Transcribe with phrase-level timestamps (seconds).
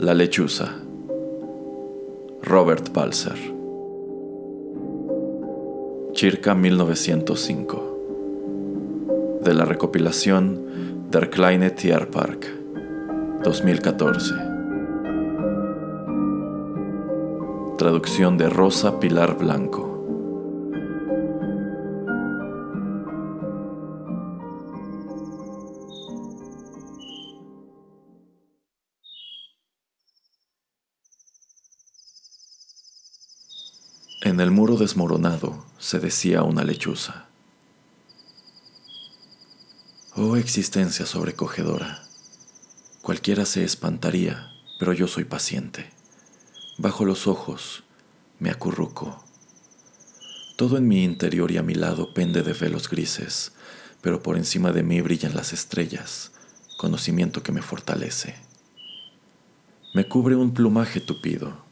[0.00, 0.76] La lechuza.
[2.42, 3.36] Robert Balser.
[6.14, 9.40] Circa 1905.
[9.44, 12.46] De la recopilación Der kleine Tierpark.
[13.44, 14.34] 2014.
[17.76, 19.89] Traducción de Rosa Pilar Blanco.
[34.22, 37.24] En el muro desmoronado se decía una lechuza.
[40.14, 42.02] Oh existencia sobrecogedora,
[43.00, 45.90] cualquiera se espantaría, pero yo soy paciente.
[46.76, 47.82] Bajo los ojos,
[48.38, 49.24] me acurruco.
[50.56, 53.52] Todo en mi interior y a mi lado pende de velos grises,
[54.02, 56.32] pero por encima de mí brillan las estrellas,
[56.76, 58.34] conocimiento que me fortalece.
[59.94, 61.64] Me cubre un plumaje tupido.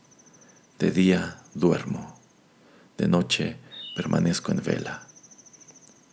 [0.78, 2.17] De día duermo
[2.98, 3.56] de noche
[3.94, 5.06] permanezco en vela.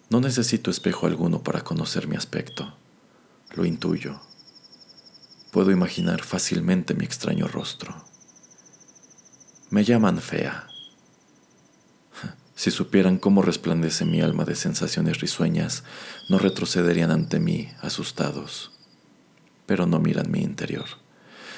[0.09, 2.75] No necesito espejo alguno para conocer mi aspecto.
[3.55, 4.21] Lo intuyo.
[5.51, 8.05] Puedo imaginar fácilmente mi extraño rostro.
[9.69, 10.67] Me llaman fea.
[12.57, 15.83] Si supieran cómo resplandece mi alma de sensaciones risueñas,
[16.29, 18.71] no retrocederían ante mí asustados.
[19.65, 20.85] Pero no miran mi interior.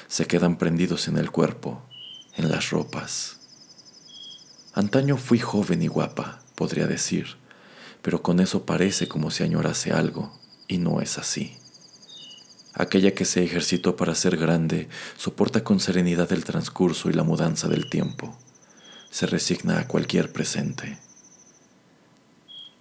[0.08, 1.86] Se quedan prendidos en el cuerpo,
[2.34, 3.37] en las ropas,
[4.78, 7.26] Antaño fui joven y guapa, podría decir,
[8.00, 10.32] pero con eso parece como si añorase algo,
[10.68, 11.56] y no es así.
[12.74, 17.66] Aquella que se ejercitó para ser grande soporta con serenidad el transcurso y la mudanza
[17.66, 18.38] del tiempo.
[19.10, 21.00] Se resigna a cualquier presente.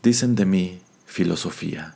[0.03, 1.95] Dicen de mí filosofía,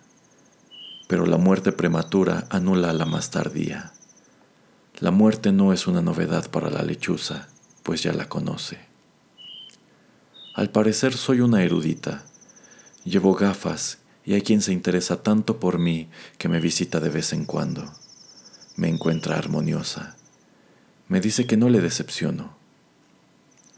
[1.08, 3.94] pero la muerte prematura anula la más tardía.
[4.98, 7.50] La muerte no es una novedad para la lechuza,
[7.84, 8.91] pues ya la conoce.
[10.54, 12.26] Al parecer soy una erudita.
[13.06, 17.32] Llevo gafas y hay quien se interesa tanto por mí que me visita de vez
[17.32, 17.90] en cuando.
[18.76, 20.18] Me encuentra armoniosa.
[21.08, 22.58] Me dice que no le decepciono.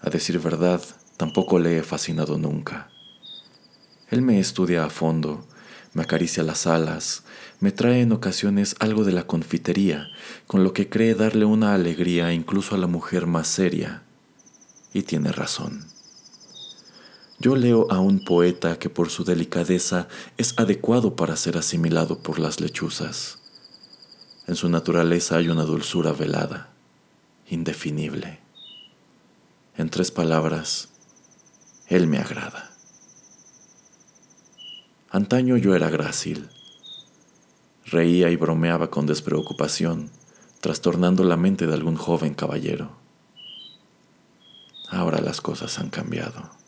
[0.02, 0.82] A decir verdad,
[1.16, 2.90] tampoco le he fascinado nunca.
[4.10, 5.48] Él me estudia a fondo,
[5.94, 7.24] me acaricia las alas,
[7.60, 10.08] me trae en ocasiones algo de la confitería,
[10.48, 14.02] con lo que cree darle una alegría incluso a la mujer más seria.
[14.92, 15.93] Y tiene razón.
[17.44, 22.40] Yo leo a un poeta que por su delicadeza es adecuado para ser asimilado por
[22.40, 23.40] las lechuzas.
[24.48, 26.70] En su naturaleza hay una dulzura velada,
[27.50, 28.40] indefinible.
[29.76, 30.88] En tres palabras,
[31.88, 32.72] él me agrada.
[35.10, 36.48] Antaño yo era grácil.
[37.84, 40.12] Reía y bromeaba con despreocupación,
[40.62, 42.92] trastornando la mente de algún joven caballero.
[44.90, 46.63] Ahora las cosas han cambiado.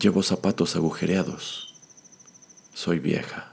[0.00, 1.74] Llevo zapatos agujereados.
[2.72, 3.52] Soy vieja.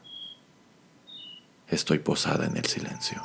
[1.68, 3.22] Estoy posada en el silencio.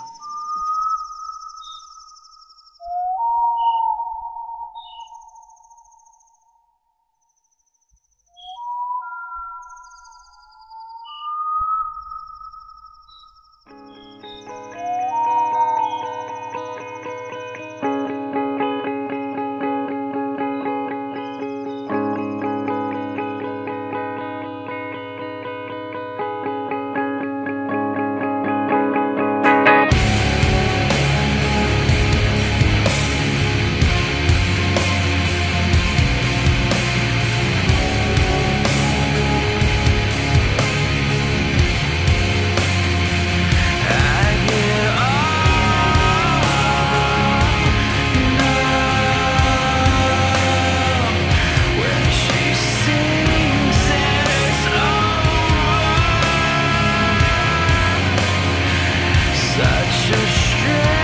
[60.64, 61.01] Yeah.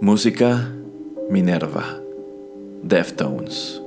[0.00, 0.72] Música
[1.28, 2.00] Minerva,
[2.82, 3.82] Deftones,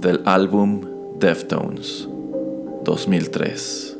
[0.00, 0.82] del álbum
[1.18, 2.08] Deftones,
[2.84, 3.98] 2003.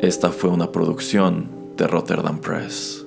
[0.00, 3.06] Esta fue una producción de Rotterdam Press.